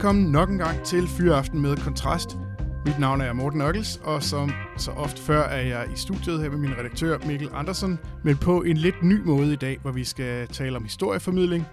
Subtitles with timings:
[0.00, 2.28] Velkommen nok en gang til Fyraften med Kontrast.
[2.86, 6.50] Mit navn er Morten Ockels, og som så ofte før er jeg i studiet her
[6.50, 10.04] med min redaktør Mikkel Andersen, men på en lidt ny måde i dag, hvor vi
[10.04, 11.66] skal tale om historieformidling,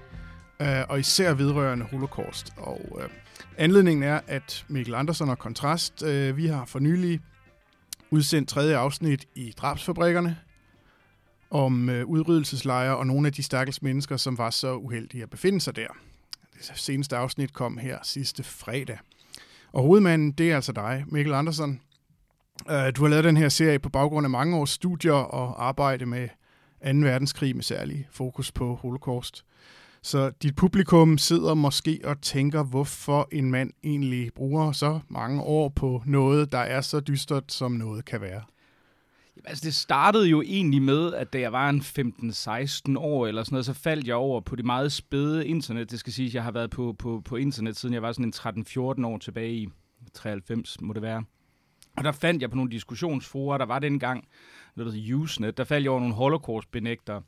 [0.61, 2.53] øh, og især vedrørende holocaust.
[2.57, 3.09] Og øh,
[3.57, 7.19] anledningen er, at Mikkel Andersen og Kontrast, øh, vi har for nylig
[8.11, 10.37] udsendt tredje afsnit i drabsfabrikkerne,
[11.49, 15.61] om øh, udryddelseslejre og nogle af de stakkels mennesker, som var så uheldige at befinde
[15.61, 15.87] sig der.
[16.57, 18.97] Det seneste afsnit kom her sidste fredag.
[19.71, 21.81] Og hovedmanden, det er altså dig, Mikkel Andersen.
[22.69, 26.05] Øh, du har lavet den her serie på baggrund af mange års studier og arbejde
[26.05, 26.27] med
[26.85, 26.99] 2.
[26.99, 29.45] verdenskrig med særlig fokus på holocaust.
[30.01, 35.69] Så dit publikum sidder måske og tænker, hvorfor en mand egentlig bruger så mange år
[35.69, 38.41] på noget, der er så dystert, som noget kan være.
[39.45, 43.53] Altså, det startede jo egentlig med, at da jeg var en 15-16 år eller sådan
[43.55, 45.91] noget, så faldt jeg over på det meget spæde internet.
[45.91, 48.25] Det skal sige, at jeg har været på, på, på internet, siden jeg var sådan
[48.25, 49.67] en 13-14 år tilbage i
[50.13, 51.23] 93, må det være.
[51.97, 54.27] Og der fandt jeg på nogle diskussionsforer, der var dengang,
[54.75, 57.21] noget der hedder Usenet, der faldt jeg over nogle holocaust-benægtere.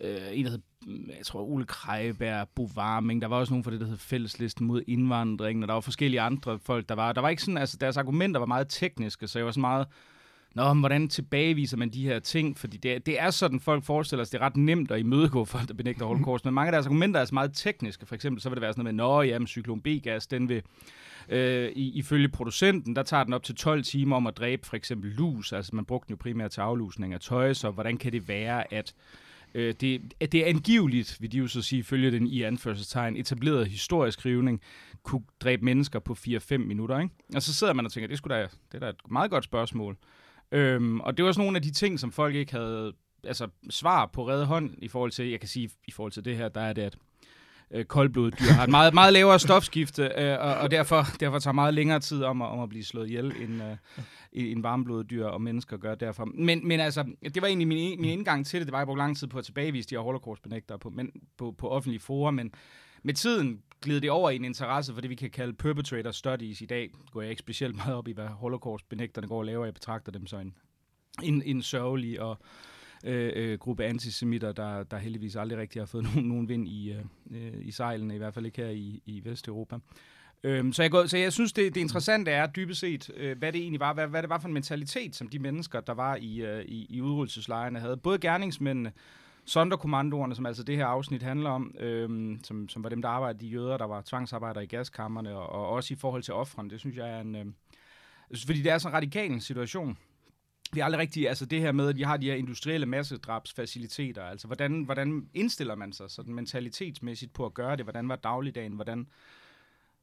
[0.00, 3.64] Øh, en, der hed, mm, jeg tror, Ole Krejberg, Bo Warming, der var også nogen
[3.64, 7.12] fra det, der hed Fælleslisten mod indvandring, og der var forskellige andre folk, der var.
[7.12, 9.86] Der var ikke sådan, altså deres argumenter var meget tekniske, så jeg var så meget,
[10.54, 12.58] Nå, men hvordan tilbageviser man de her ting?
[12.58, 15.68] Fordi det, det er sådan, folk forestiller sig, det er ret nemt at imødegå folk,
[15.68, 16.44] der benægter holocaust.
[16.44, 18.06] Men mange af deres argumenter er så meget tekniske.
[18.06, 20.62] For eksempel så vil det være sådan noget med, nå, jamen, cyklon B-gas, den vil,
[21.28, 25.10] øh, ifølge producenten, der tager den op til 12 timer om at dræbe for eksempel
[25.10, 25.52] lus.
[25.52, 28.74] Altså man brugte den jo primært til aflusning af tøj, så hvordan kan det være,
[28.74, 28.94] at
[29.54, 33.66] Øh, det, det er angiveligt, vil de jo så sige, følge den i anførselstegn, etableret
[33.66, 34.60] historieskrivning,
[35.02, 36.98] kunne dræbe mennesker på 4-5 minutter.
[36.98, 37.14] Ikke?
[37.34, 39.44] Og så sidder man og tænker, det, skulle da, det er da et meget godt
[39.44, 39.96] spørgsmål.
[40.52, 42.92] Øhm, og det var sådan nogle af de ting, som folk ikke havde
[43.24, 46.36] altså, svar på redde hånd i forhold til, jeg kan sige, i forhold til det
[46.36, 46.96] her, der er det, at
[47.70, 51.54] øh, koldblodet dyr har et meget, meget lavere stofskifte, øh, og, og derfor, derfor tager
[51.54, 53.76] meget længere tid om at, om at blive slået ihjel, end, øh,
[54.32, 56.24] end varmblodet dyr og mennesker gør derfor.
[56.24, 58.66] Men, men altså, det var egentlig min, min indgang til det.
[58.66, 61.54] Det var, jeg brugte lang tid på at tilbagevise de her holocaust-benægtere på, men, på,
[61.58, 62.52] på offentlige forer, men
[63.02, 66.60] med tiden gled det over i en interesse for det, vi kan kalde perpetrator studies.
[66.60, 69.64] I dag går jeg ikke specielt meget op i, hvad holocaust-benægterne går og laver.
[69.64, 70.54] Jeg betragter dem som en,
[71.22, 72.38] en, en sørgelig og
[73.04, 76.92] øh, øh, gruppe antisemitter, der, der heldigvis aldrig rigtig har fået nogen, nogen vind i,
[76.92, 79.78] øh, øh, i sejlene, i hvert fald ikke her i, i Vesteuropa.
[80.44, 83.52] Øhm, så, jeg går, så jeg synes, det, det interessante er dybest set, øh, hvad
[83.52, 86.16] det egentlig var, hvad, hvad det var for en mentalitet, som de mennesker, der var
[86.16, 87.96] i, øh, i, i udryddelseslejrene, havde.
[87.96, 88.92] Både gerningsmændene,
[89.44, 93.44] Sonderkommandoerne, som altså det her afsnit handler om, øhm, som, som var dem, der arbejdede,
[93.44, 96.80] de jøder, der var tvangsarbejdere i gaskammerne, og, og også i forhold til offrene, det
[96.80, 97.36] synes jeg er en...
[97.36, 97.46] Øh,
[98.46, 99.98] fordi det er sådan en radikal situation.
[100.72, 104.24] Vi har aldrig rigtigt, altså det her med, at vi har de her industrielle massedrabsfaciliteter,
[104.24, 107.84] altså hvordan, hvordan indstiller man sig sådan mentalitetsmæssigt på at gøre det?
[107.84, 108.72] Hvordan var dagligdagen?
[108.72, 109.06] Hvordan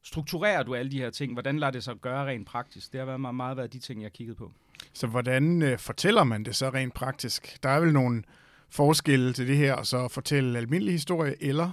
[0.02, 1.32] strukturerer du alle de her ting?
[1.32, 2.92] Hvordan lader det sig gøre rent praktisk?
[2.92, 4.52] Det har været meget, meget været de ting, jeg har kigget på.
[4.92, 7.62] Så hvordan øh, fortæller man det så rent praktisk?
[7.62, 8.22] Der er vel nogle
[8.70, 11.70] forskelle til det her, og så fortælle almindelig historie, eller?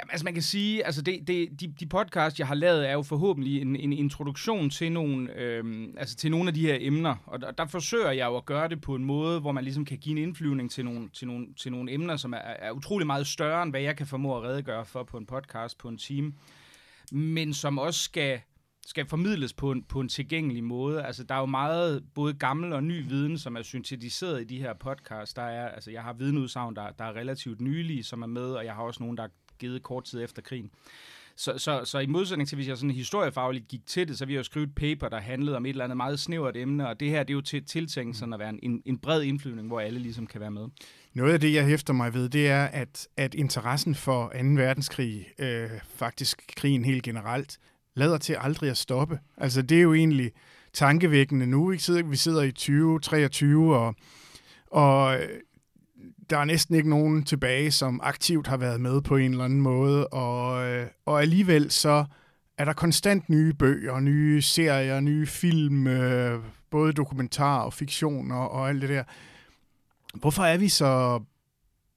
[0.00, 2.92] Jamen, altså man kan sige, altså det, det, de, de podcast, jeg har lavet, er
[2.92, 7.16] jo forhåbentlig en, en introduktion til nogle, øhm, altså til nogle af de her emner.
[7.26, 9.84] Og der, der forsøger jeg jo at gøre det på en måde, hvor man ligesom
[9.84, 13.06] kan give en indflyvning til nogle, til nogle, til nogle emner, som er, er utrolig
[13.06, 15.98] meget større, end hvad jeg kan formå at redegøre for på en podcast på en
[15.98, 16.32] time.
[17.12, 18.40] Men som også skal
[18.86, 21.02] skal formidles på en, på en tilgængelig måde.
[21.02, 24.58] Altså, der er jo meget både gammel og ny viden, som er syntetiseret i de
[24.58, 25.34] her podcasts.
[25.34, 28.64] Der er, altså, jeg har vidneudsagn, der, der er relativt nylige, som er med, og
[28.64, 30.70] jeg har også nogen, der er givet kort tid efter krigen.
[31.36, 34.34] Så, så, så i modsætning til, hvis jeg sådan historiefagligt gik til det, så ville
[34.34, 37.00] jeg jo skrive et paper, der handlede om et eller andet meget snævert emne, og
[37.00, 39.80] det her, det er jo til, tiltænkt sådan at være en, en bred indflyvning, hvor
[39.80, 40.66] alle ligesom kan være med.
[41.14, 44.38] Noget af det, jeg hæfter mig ved, det er, at, at interessen for 2.
[44.38, 47.58] verdenskrig, øh, faktisk krigen helt generelt,
[48.00, 49.18] lader til aldrig at stoppe.
[49.36, 50.32] Altså det er jo egentlig
[50.72, 51.70] tankevækkende nu.
[51.70, 53.94] Vi sidder, vi sidder i 2023, og,
[54.66, 55.28] og øh,
[56.30, 59.60] der er næsten ikke nogen tilbage, som aktivt har været med på en eller anden
[59.60, 62.04] måde, og, øh, og alligevel så
[62.58, 68.50] er der konstant nye bøger, nye serier, nye film, øh, både dokumentar og fiktion og,
[68.50, 69.04] og alt det der.
[70.14, 71.20] Hvorfor er vi så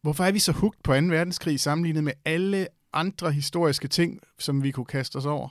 [0.01, 0.97] hvorfor er vi så hugt på 2.
[0.99, 5.49] verdenskrig sammenlignet med alle andre historiske ting, som vi kunne kaste os over?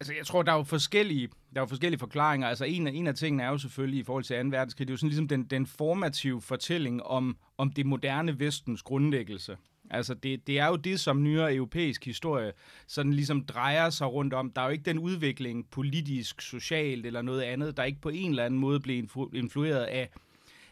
[0.00, 2.48] Altså, jeg tror, der er jo forskellige, der er jo forskellige forklaringer.
[2.48, 4.48] Altså, en af, en af tingene er jo selvfølgelig i forhold til 2.
[4.48, 8.82] verdenskrig, det er jo sådan ligesom den, den formative fortælling om, om det moderne vestens
[8.82, 9.56] grundlæggelse.
[9.90, 12.52] Altså, det, det er jo det, som nyere europæisk historie
[12.86, 14.50] sådan ligesom drejer sig rundt om.
[14.50, 18.30] Der er jo ikke den udvikling politisk, socialt eller noget andet, der ikke på en
[18.30, 20.10] eller anden måde blev influeret af,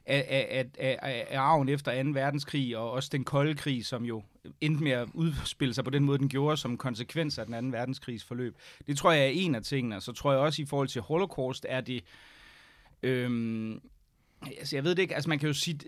[0.06, 2.10] af, af, af, af, af arven efter 2.
[2.10, 4.22] verdenskrig, og også den kolde krig, som jo
[4.60, 7.76] endte med at udspille sig på den måde, den gjorde, som konsekvens af den 2.
[7.76, 8.56] verdenskrigs forløb.
[8.86, 10.00] Det tror jeg er en af tingene.
[10.00, 12.04] Så tror jeg også, i forhold til Holocaust, er det...
[13.02, 13.80] Øhm,
[14.42, 15.14] Altså, jeg ved det ikke.
[15.14, 15.78] Altså, man kan jo sige,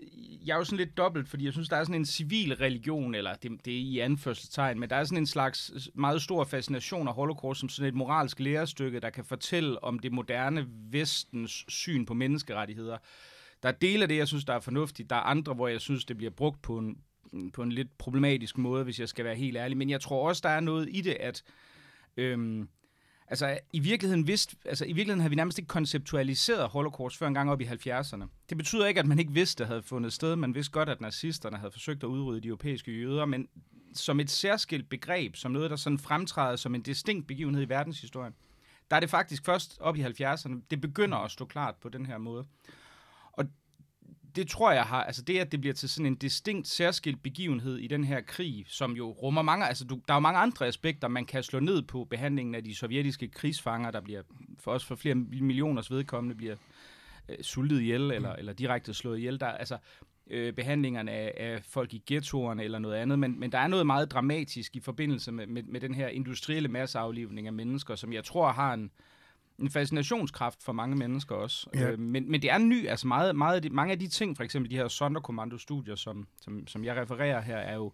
[0.45, 3.15] jeg er jo sådan lidt dobbelt, fordi jeg synes, der er sådan en civil religion,
[3.15, 7.07] eller det, det er i anførselstegn, men der er sådan en slags meget stor fascination
[7.07, 12.05] af holocaust som sådan et moralsk lærestykke, der kan fortælle om det moderne vestens syn
[12.05, 12.97] på menneskerettigheder.
[13.63, 15.09] Der er dele af det, jeg synes, der er fornuftigt.
[15.09, 16.97] Der er andre, hvor jeg synes, det bliver brugt på en,
[17.53, 19.77] på en lidt problematisk måde, hvis jeg skal være helt ærlig.
[19.77, 21.43] Men jeg tror også, der er noget i det, at...
[22.17, 22.69] Øhm,
[23.29, 27.33] Altså, i virkeligheden, vidste, altså, i virkeligheden havde vi nærmest ikke konceptualiseret holocaust før en
[27.33, 28.23] gang op i 70'erne.
[28.49, 30.35] Det betyder ikke, at man ikke vidste, at det havde fundet sted.
[30.35, 33.47] Man vidste godt, at nazisterne havde forsøgt at udrydde de europæiske jøder, men
[33.93, 38.33] som et særskilt begreb, som noget, der sådan fremtræder som en distinkt begivenhed i verdenshistorien,
[38.89, 42.05] der er det faktisk først op i 70'erne, det begynder at stå klart på den
[42.05, 42.45] her måde.
[44.35, 47.77] Det tror jeg har, altså det, at det bliver til sådan en distinkt, særskilt begivenhed
[47.77, 50.67] i den her krig, som jo rummer mange, altså du, der er jo mange andre
[50.67, 54.21] aspekter, man kan slå ned på behandlingen af de sovjetiske krigsfanger, der bliver,
[54.59, 56.55] for os for flere millioners vedkommende, bliver
[57.29, 59.39] øh, sultet ihjel, eller, eller direkte slået ihjel.
[59.39, 59.77] Der, altså,
[60.29, 63.85] øh, behandlingerne af, af folk i ghettoerne eller noget andet, men, men der er noget
[63.85, 68.23] meget dramatisk i forbindelse med, med, med den her industrielle masseaflivning af mennesker, som jeg
[68.23, 68.91] tror har en,
[69.61, 71.67] en fascinationskraft for mange mennesker også.
[71.73, 71.91] Ja.
[71.91, 74.37] Øh, men, men det er ny, altså meget, meget af de, mange af de ting,
[74.37, 77.91] for eksempel de her Sonderkommando-studier, som, som, som jeg refererer her, er jo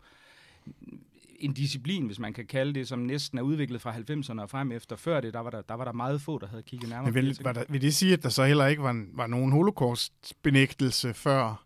[1.39, 4.71] en disciplin, hvis man kan kalde det, som næsten er udviklet fra 90'erne og frem
[4.71, 4.95] efter.
[4.95, 7.25] Før det, der var der, der, var der meget få, der havde kigget nærmere Men
[7.25, 11.13] vil, var der, vil det sige, at der så heller ikke var, var nogen holocaust-benægtelse
[11.13, 11.65] før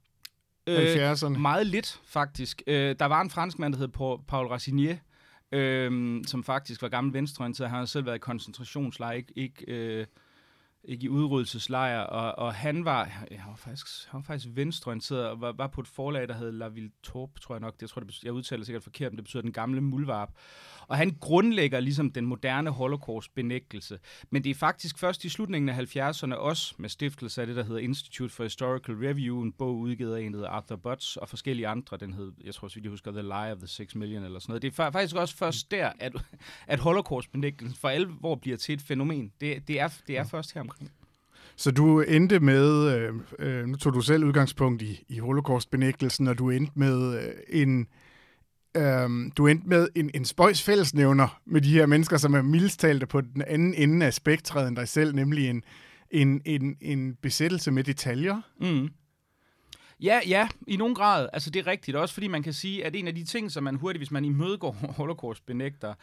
[0.67, 1.37] øh, 70'erne?
[1.37, 2.61] Meget lidt, faktisk.
[2.67, 3.87] Øh, der var en franskmand, der hed
[4.27, 4.97] Paul Racinier,
[5.51, 7.69] øhm, som faktisk var gammel venstreorienteret.
[7.69, 10.05] Han har selv været i koncentrationslejr, ikke, ikke, øh,
[10.83, 15.41] ikke i udryddelseslejr, og, og han var, han var faktisk, han var faktisk venstreorienteret og
[15.41, 17.73] var, var på et forlag, der hed La Ville Torp, tror jeg nok.
[17.73, 20.29] Det, jeg tror, det, jeg udtaler sikkert forkert, men det betyder den gamle muldvarp.
[20.87, 23.99] Og han grundlægger ligesom den moderne holocaust-benægtelse.
[24.29, 27.63] Men det er faktisk først i slutningen af 70'erne også med stiftelse af det, der
[27.63, 31.29] hedder Institute for Historical Review, en bog udgivet af en, der hedder Arthur Butts, og
[31.29, 31.97] forskellige andre.
[31.97, 34.51] Den hed, jeg tror også, jeg husker The Lie of the Six Million eller sådan
[34.51, 34.61] noget.
[34.61, 36.13] Det er faktisk også først der, at,
[36.67, 39.31] at holocaust-benægtelsen for alvor bliver til et fænomen.
[39.41, 40.91] Det, det, er, det er først her omkring.
[41.55, 46.37] Så du endte med, øh, øh, nu tog du selv udgangspunkt i, i holocaust-benægtelsen, og
[46.37, 47.87] du endte med øh, en
[48.77, 53.05] Øhm, du endte med en, en spøjs fællesnævner med de her mennesker, som er mildstalte
[53.05, 55.63] på den anden ende af spektret end dig selv, nemlig en,
[56.11, 58.41] en, en, en besættelse med detaljer.
[58.61, 58.89] Mm.
[60.01, 61.29] Ja, ja, i nogen grad.
[61.33, 61.97] Altså, det er rigtigt.
[61.97, 64.25] Også fordi man kan sige, at en af de ting, som man hurtigt, hvis man
[64.25, 65.93] imødegår holocaust benægter,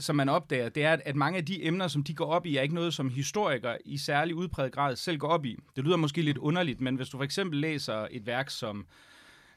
[0.00, 2.56] som man opdager, det er, at mange af de emner, som de går op i,
[2.56, 5.56] er ikke noget, som historikere i særlig udpræget grad selv går op i.
[5.76, 8.86] Det lyder måske lidt underligt, men hvis du for eksempel læser et værk som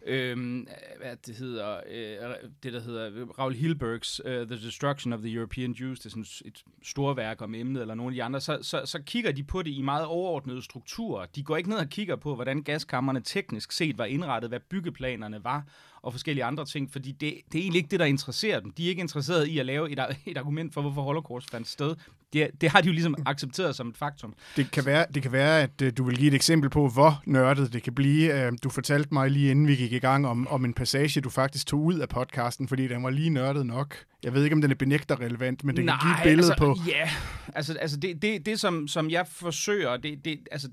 [0.05, 0.67] øhm,
[1.01, 5.71] hvad det hedder, øh, det der hedder Raoul Hilbergs uh, The Destruction of the European
[5.71, 8.81] Jews, det er sådan et storværk om emnet, eller nogle af de andre, så, så,
[8.85, 11.25] så kigger de på det i meget overordnede strukturer.
[11.25, 15.43] De går ikke ned og kigger på, hvordan gaskammerne teknisk set var indrettet, hvad byggeplanerne
[15.43, 15.63] var,
[16.03, 18.71] og forskellige andre ting, fordi det, det er egentlig ikke det, der interesserer dem.
[18.71, 21.95] De er ikke interesseret i at lave et, et argument for, hvorfor Holocaust fandt sted.
[22.33, 24.33] Det, det har de jo ligesom accepteret som et faktum.
[24.55, 27.21] Det kan være, det kan være at uh, du vil give et eksempel på, hvor
[27.25, 28.47] nørdet det kan blive.
[28.47, 31.29] Uh, du fortalte mig lige inden vi gik i gang om, om en passage, du
[31.29, 33.95] faktisk tog ud af podcasten, fordi den var lige nørdet nok.
[34.23, 36.51] Jeg ved ikke, om den er benægter relevant, men det Nej, kan give et billede
[36.51, 36.75] altså, på...
[36.87, 37.09] Ja,
[37.55, 40.69] altså, altså det, det, det som, som jeg forsøger, det, det, altså,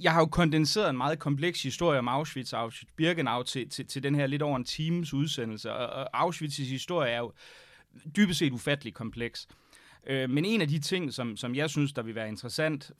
[0.00, 4.02] jeg har jo kondenseret en meget kompleks historie om Auschwitz og Auschwitz-Birkenau til, til, til
[4.02, 5.72] den her lidt over en times udsendelse.
[5.72, 7.32] Og, og Auschwitz' historie er jo
[8.16, 9.48] dybest set ufattelig kompleks.
[10.06, 12.90] Øh, men en af de ting, som, som jeg synes, der vil være interessant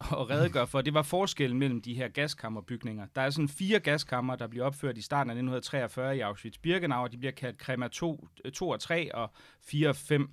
[0.00, 3.06] at redegøre for, det var forskellen mellem de her gaskammerbygninger.
[3.14, 7.12] Der er sådan fire gaskammer, der bliver opført i starten af 1943 i Auschwitz-Birkenau, og
[7.12, 9.30] de bliver kaldt Krema 2, 2 og 3 og
[9.62, 10.30] 4 og 5.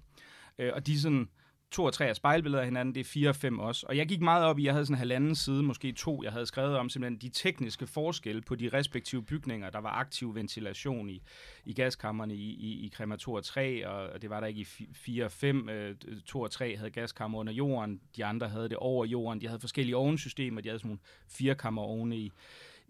[0.59, 1.29] Øh, og de er sådan
[1.71, 3.85] to og tre af spejlbilleder af hinanden, det er fire og fem også.
[3.89, 6.31] Og jeg gik meget op i, jeg havde sådan en halvanden side, måske to, jeg
[6.31, 9.69] havde skrevet om simpelthen de tekniske forskelle på de respektive bygninger.
[9.69, 11.21] Der var aktiv ventilation i,
[11.65, 14.67] i gaskammerne i, i, i Krema 2 og 3, og det var der ikke i
[14.93, 15.69] 4 og 5.
[16.25, 19.41] 2 øh, og 3 havde gaskammer under jorden, de andre havde det over jorden.
[19.41, 22.31] De havde forskellige ovnsystemer, de havde sådan nogle firekammer ovne i,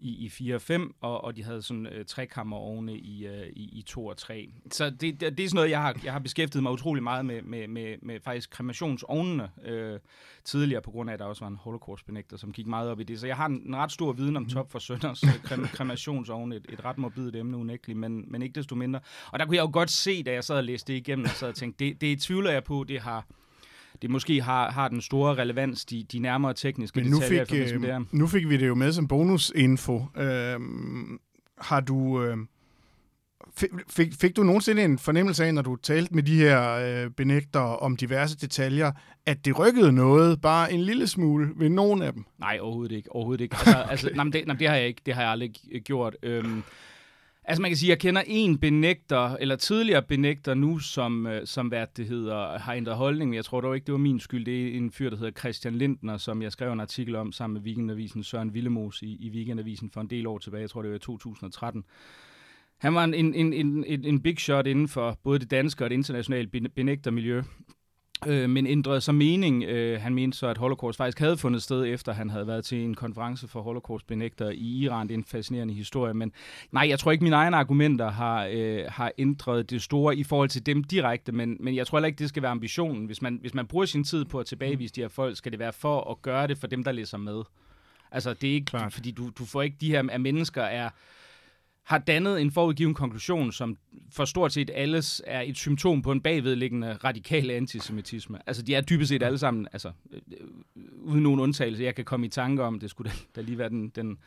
[0.00, 3.78] i, i 4 og 5, og, og de havde sådan øh, trekammerovne i, øh, i,
[3.78, 4.48] i 2 og 3.
[4.70, 7.24] Så det, det, det er sådan noget, jeg har, jeg har beskæftiget mig utrolig meget
[7.24, 9.98] med, med, med, med faktisk kremationsovnene øh,
[10.44, 13.04] tidligere, på grund af, at der også var en holocaust-benægter, som gik meget op i
[13.04, 13.20] det.
[13.20, 16.56] Så jeg har en, en ret stor viden om top for sønders øh, krem, kremationsovne,
[16.56, 19.00] et, et ret morbidt emne unægteligt, men, men ikke desto mindre.
[19.32, 21.30] Og der kunne jeg jo godt se, da jeg sad og læste det igennem, og
[21.30, 23.26] sad og tænkte, det, det tvivler jeg på, det har
[24.02, 27.44] det måske har, har den store relevans, de, de nærmere tekniske Men nu detaljer.
[27.44, 28.04] fik, øh, det er.
[28.12, 30.02] nu fik vi det jo med som bonusinfo.
[30.16, 30.60] Øh,
[31.58, 32.22] har du...
[32.22, 32.36] Øh,
[33.88, 37.60] fik, fik du nogensinde en fornemmelse af, når du talte med de her øh, benægter
[37.60, 38.92] om diverse detaljer,
[39.26, 42.24] at det rykkede noget, bare en lille smule ved nogen af dem?
[42.38, 43.12] Nej, overhovedet ikke.
[43.12, 43.56] Overhovedet ikke.
[43.56, 45.02] Altså, altså, nej, det, nej, det har jeg ikke.
[45.06, 45.52] Det har jeg aldrig
[45.84, 46.16] gjort.
[46.22, 46.62] Øhm,
[47.50, 51.46] Altså man kan sige, at jeg kender en benægter, eller tidligere benægter nu, som, øh,
[51.46, 53.34] som hvad det hedder, har ændret holdning.
[53.34, 54.44] Jeg tror dog ikke, det var min skyld.
[54.44, 57.54] Det er en fyr, der hedder Christian Lindner, som jeg skrev en artikel om sammen
[57.54, 60.60] med Weekendavisen Søren Villemos i, i Weekendavisen for en del år tilbage.
[60.60, 61.84] Jeg tror, det var i 2013.
[62.78, 65.90] Han var en, en, en, en, en big shot inden for både det danske og
[65.90, 67.42] det internationale benægtermiljø
[68.26, 69.64] øh, men ændrede så mening.
[69.64, 72.84] Øh, han mente så, at holocaust faktisk havde fundet sted, efter han havde været til
[72.84, 75.08] en konference for holocaust-benægter i Iran.
[75.08, 76.32] Det er en fascinerende historie, men
[76.72, 80.48] nej, jeg tror ikke, mine egne argumenter har, øh, har ændret det store i forhold
[80.48, 83.06] til dem direkte, men, men jeg tror heller ikke, det skal være ambitionen.
[83.06, 85.58] Hvis man, hvis man bruger sin tid på at tilbagevise de her folk, skal det
[85.58, 87.42] være for at gøre det for dem, der læser med.
[88.12, 88.92] Altså, det er ikke, Klart.
[88.92, 90.90] fordi du, du får ikke de her af mennesker er
[91.90, 93.76] har dannet en forudgiven konklusion, som
[94.12, 98.38] for stort set alles er et symptom på en bagvedliggende radikal antisemitisme.
[98.46, 100.20] Altså, de er dybest set alle sammen, altså, øh,
[100.98, 101.84] uden nogen undtagelse.
[101.84, 104.18] Jeg kan komme i tanke om, det skulle da, da lige være den, den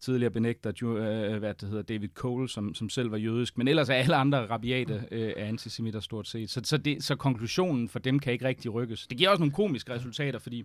[0.00, 3.58] tidligere benægter, øh, hvad det hedder, David Cole, som, som selv var jødisk.
[3.58, 6.50] Men ellers er alle andre rabiate øh, antisemitter stort set.
[6.50, 9.06] Så, så, det, så konklusionen for dem kan ikke rigtig rykkes.
[9.06, 10.64] Det giver også nogle komiske resultater, fordi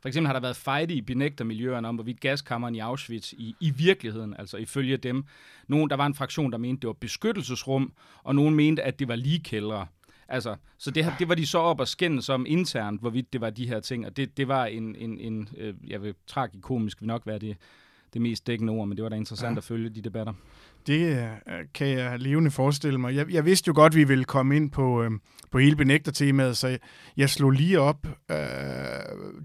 [0.00, 3.70] for eksempel har der været fejde i benægtermiljøerne om, hvorvidt gaskammeren i Auschwitz i, i
[3.70, 5.24] virkeligheden, altså ifølge dem,
[5.68, 7.92] nogen, der var en fraktion, der mente, det var beskyttelsesrum,
[8.22, 9.86] og nogen mente, at det var lige kældre.
[10.28, 13.50] Altså, så det, det var de så op og skændes om internt, hvorvidt det var
[13.50, 17.06] de her ting, og det, det var en, en, en øh, jeg vil tragikomisk vil
[17.06, 17.56] nok være det,
[18.14, 19.58] det mest dækkende ord, men det var da interessant ja.
[19.58, 20.32] at følge de debatter.
[20.86, 23.14] Det øh, kan jeg levende forestille mig.
[23.14, 25.10] Jeg, jeg vidste jo godt, at vi ville komme ind på, øh,
[25.50, 26.78] på hele benægtertemaet, så
[27.16, 28.36] jeg slog lige op øh,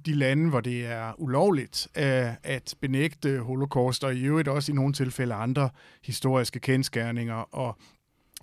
[0.06, 4.76] de lande, hvor det er ulovligt øh, at benægte holocaust, og i øvrigt også i
[4.76, 5.70] nogle tilfælde andre
[6.04, 7.56] historiske kendskærninger.
[7.56, 7.78] Og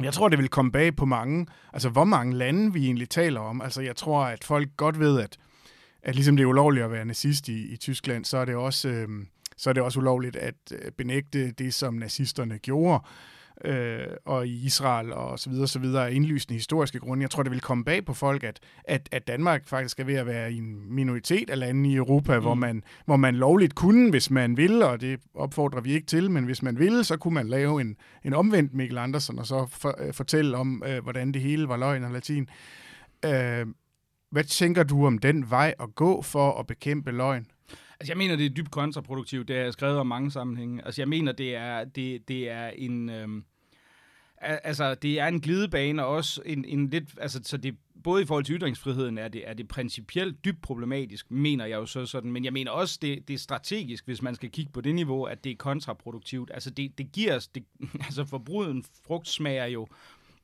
[0.03, 3.41] jeg tror, det vil komme bag på mange, altså hvor mange lande vi egentlig taler
[3.41, 3.61] om.
[3.61, 5.37] Altså jeg tror, at folk godt ved, at,
[6.03, 8.89] at ligesom det er ulovligt at være nazist i, i Tyskland, så er det også...
[8.89, 9.09] Øh,
[9.61, 13.05] så er det også ulovligt at øh, benægte det, som nazisterne gjorde.
[13.64, 17.23] Øh, og i Israel og så videre, så videre af indlysende historiske grunde.
[17.23, 20.14] Jeg tror, det vil komme bag på folk, at, at, at Danmark faktisk er ved
[20.14, 22.43] at være en minoritet af lande i Europa, mm.
[22.43, 26.31] hvor, man, hvor man lovligt kunne, hvis man ville, og det opfordrer vi ikke til,
[26.31, 29.67] men hvis man ville, så kunne man lave en, en omvendt Mikkel Andersen, og så
[29.67, 32.49] for, øh, fortælle om, øh, hvordan det hele var løgn og latin.
[33.25, 33.67] Øh,
[34.31, 37.47] hvad tænker du om den vej at gå for at bekæmpe løgn?
[38.00, 39.49] Altså, jeg mener, det er dybt kontraproduktivt.
[39.49, 40.85] Det har jeg skrevet om mange sammenhænge.
[40.85, 43.11] Altså, jeg mener, det er, det, det er en...
[43.11, 43.45] Øhm,
[44.40, 47.04] altså, det er en glidebane, og også en, en lidt...
[47.21, 51.30] Altså, så det, både i forhold til ytringsfriheden er det, er det principielt dybt problematisk,
[51.30, 52.33] mener jeg jo så sådan.
[52.33, 55.25] Men jeg mener også, det, det er strategisk, hvis man skal kigge på det niveau,
[55.25, 56.50] at det er kontraproduktivt.
[56.54, 57.49] Altså, det, det giver os...
[57.49, 57.64] Det,
[58.07, 59.87] altså, forbruden frugt smager jo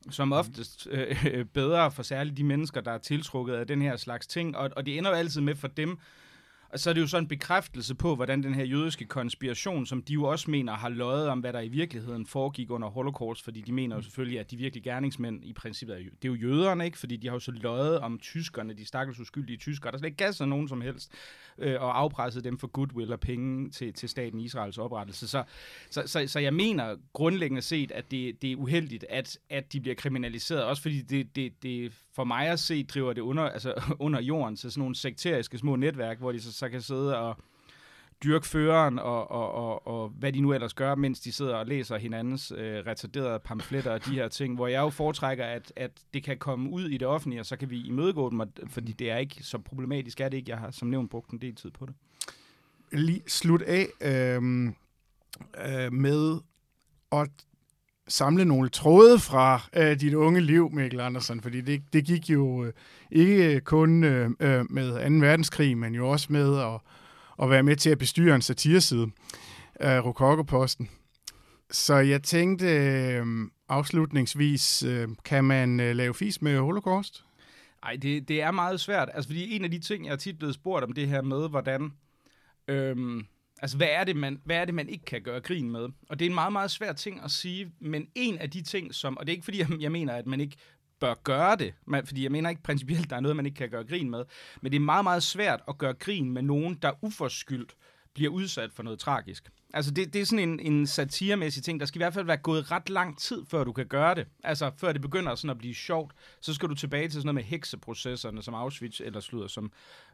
[0.09, 3.95] som oftest øh, øh, bedre for særligt de mennesker, der er tiltrukket af den her
[3.95, 4.57] slags ting.
[4.57, 5.99] Og, og det ender jo altid med for dem,
[6.69, 10.01] og så er det jo sådan en bekræftelse på, hvordan den her jødiske konspiration, som
[10.01, 13.61] de jo også mener har løjet om, hvad der i virkeligheden foregik under holocaust, fordi
[13.61, 16.85] de mener jo selvfølgelig, at de virkelig gerningsmænd i princippet er, det er jo jøderne,
[16.85, 16.97] ikke?
[16.97, 20.17] fordi de har jo så løjet om tyskerne, de stakkels uskyldige tyskere, der slet ikke
[20.17, 21.11] gav sig nogen som helst,
[21.57, 25.27] øh, og afpresset dem for goodwill og penge til, til staten Israels oprettelse.
[25.27, 25.43] Så,
[25.89, 29.81] så, så, så jeg mener grundlæggende set, at det, det er uheldigt, at, at de
[29.81, 33.73] bliver kriminaliseret, også fordi det, det, det for mig at se driver det under, altså
[34.05, 37.37] under jorden til sådan nogle sekteriske små netværk, hvor de så, så kan sidde og
[38.23, 41.65] dyrke føreren og, og, og, og hvad de nu ellers gør, mens de sidder og
[41.65, 45.91] læser hinandens øh, retarderede pamfletter og de her ting, hvor jeg jo foretrækker, at, at
[46.13, 49.11] det kan komme ud i det offentlige, og så kan vi imødegå dem, fordi det
[49.11, 50.51] er ikke så problematisk, er det ikke.
[50.51, 51.95] Jeg har som nævnt brugt en del tid på det.
[52.91, 54.35] Lige slut af øh,
[55.67, 56.39] øh, med
[57.11, 57.29] at
[58.07, 62.65] samle nogle tråde fra øh, dit unge liv, Mikkel Andersen, fordi det, det gik jo
[62.65, 62.73] øh,
[63.11, 65.25] ikke øh, kun øh, øh med 2.
[65.25, 66.79] verdenskrig, men jo også med at,
[67.43, 69.07] at være med til at bestyre en satireside
[69.75, 70.89] af Rokokoposten.
[71.71, 73.25] Så jeg tænkte øh,
[73.69, 77.23] afslutningsvis, øh, kan man øh, lave fis med holocaust?
[77.83, 79.09] Nej, det, det er meget svært.
[79.13, 81.49] Altså, fordi en af de ting, jeg er tit blevet spurgt om det her med,
[81.49, 81.93] hvordan...
[82.67, 83.23] Øh,
[83.61, 85.89] Altså, hvad er, det, man, hvad er det, man ikke kan gøre grin med?
[86.09, 88.95] Og det er en meget, meget svær ting at sige, men en af de ting,
[88.95, 89.17] som...
[89.17, 90.57] Og det er ikke, fordi jeg, jeg mener, at man ikke
[90.99, 93.69] bør gøre det, man, fordi jeg mener ikke principielt, der er noget, man ikke kan
[93.69, 94.23] gøre grin med,
[94.61, 97.75] men det er meget, meget svært at gøre grin med nogen, der uforskyldt
[98.17, 99.49] bliver udsat for noget tragisk.
[99.73, 101.79] Altså, det, det er sådan en, en satiremæssig ting.
[101.79, 104.27] Der skal i hvert fald være gået ret lang tid, før du kan gøre det.
[104.43, 107.35] Altså, før det begynder sådan at blive sjovt, så skal du tilbage til sådan noget
[107.35, 109.71] med hekseprocesserne, som Auschwitz, eller slutter, som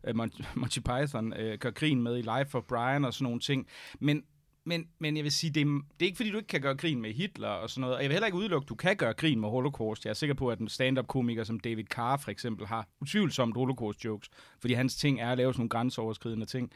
[0.09, 0.15] uh,
[0.55, 3.67] Monty Python øh, gør grin med i Life of Brian og sådan nogle ting.
[3.99, 4.23] Men,
[4.65, 6.75] men, men jeg vil sige, det er, det er ikke fordi, du ikke kan gøre
[6.75, 7.95] grin med Hitler og sådan noget.
[7.95, 10.05] Og jeg vil heller ikke udelukke, at du kan gøre grin med Holocaust.
[10.05, 14.29] Jeg er sikker på, at en stand-up-komiker som David Carr for eksempel har utvivlsomt Holocaust-jokes,
[14.59, 16.71] fordi hans ting er at lave sådan nogle grænseoverskridende ting.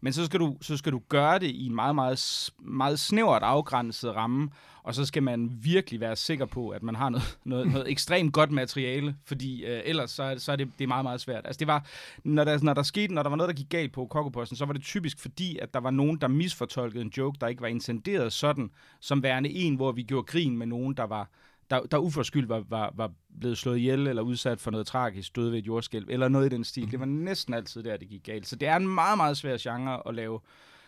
[0.00, 3.42] Men så skal, du, så skal du gøre det i en meget, meget, meget snævert
[3.42, 4.50] afgrænset ramme,
[4.82, 8.32] og så skal man virkelig være sikker på, at man har noget, noget, noget ekstremt
[8.32, 11.46] godt materiale, fordi øh, ellers så, så er det, det er meget, meget svært.
[11.46, 11.86] Altså det var,
[12.24, 14.64] når der, når der skete, når der var noget, der gik galt på kokkeposten, så
[14.64, 17.68] var det typisk fordi, at der var nogen, der misfortolkede en joke, der ikke var
[17.68, 21.30] intenderet sådan, som værende en, hvor vi gjorde grin med nogen, der var,
[21.70, 23.10] der, der uforskyldt var, var, var
[23.40, 26.56] blevet slået ihjel eller udsat for noget tragisk, døde ved et jordskælv, eller noget i
[26.56, 26.90] den stil.
[26.90, 28.46] Det var næsten altid der, det gik galt.
[28.46, 30.40] Så det er en meget, meget svær genre at lave,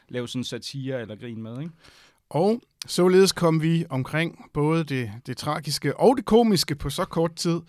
[0.08, 1.72] lave sådan satire eller grin med, ikke?
[2.30, 7.34] Og således kom vi omkring både det, det tragiske og det komiske på så kort
[7.34, 7.60] tid.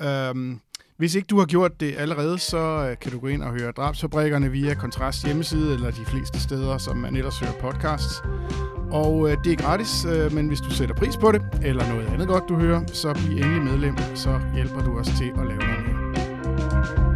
[0.00, 0.60] Øhm,
[0.96, 2.58] hvis ikke du har gjort det allerede, så
[2.90, 6.78] øh, kan du gå ind og høre Drabsfabrikkerne via Kontrast hjemmeside, eller de fleste steder,
[6.78, 8.22] som man ellers hører podcasts.
[8.90, 12.06] Og øh, det er gratis, øh, men hvis du sætter pris på det, eller noget
[12.06, 15.58] andet godt, du hører, så bliv endelig medlem, så hjælper du os til at lave
[15.58, 17.15] noget mere.